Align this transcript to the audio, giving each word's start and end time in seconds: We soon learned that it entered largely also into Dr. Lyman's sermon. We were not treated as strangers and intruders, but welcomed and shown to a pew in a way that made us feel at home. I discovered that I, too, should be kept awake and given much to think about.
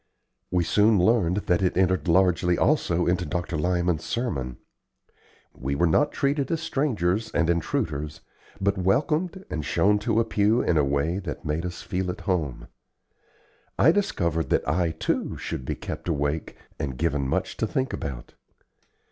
We 0.49 0.63
soon 0.63 0.97
learned 0.97 1.37
that 1.45 1.61
it 1.61 1.77
entered 1.77 2.07
largely 2.07 2.57
also 2.57 3.05
into 3.05 3.23
Dr. 3.23 3.55
Lyman's 3.55 4.03
sermon. 4.03 4.57
We 5.53 5.75
were 5.75 5.85
not 5.85 6.11
treated 6.11 6.49
as 6.49 6.59
strangers 6.59 7.29
and 7.35 7.51
intruders, 7.51 8.21
but 8.59 8.79
welcomed 8.79 9.45
and 9.51 9.63
shown 9.63 9.99
to 9.99 10.19
a 10.19 10.25
pew 10.25 10.59
in 10.63 10.75
a 10.75 10.83
way 10.83 11.19
that 11.19 11.45
made 11.45 11.67
us 11.67 11.83
feel 11.83 12.09
at 12.09 12.21
home. 12.21 12.67
I 13.77 13.91
discovered 13.91 14.49
that 14.49 14.67
I, 14.67 14.89
too, 14.89 15.37
should 15.37 15.65
be 15.65 15.75
kept 15.75 16.09
awake 16.09 16.55
and 16.79 16.97
given 16.97 17.27
much 17.27 17.55
to 17.57 17.67
think 17.67 17.93
about. 17.93 18.33